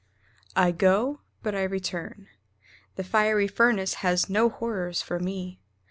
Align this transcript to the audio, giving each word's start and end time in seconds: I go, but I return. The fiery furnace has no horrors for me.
I 0.55 0.71
go, 0.71 1.19
but 1.43 1.53
I 1.53 1.61
return. 1.61 2.27
The 2.95 3.03
fiery 3.03 3.47
furnace 3.47 3.93
has 4.01 4.31
no 4.31 4.49
horrors 4.49 4.99
for 5.03 5.19
me. 5.19 5.59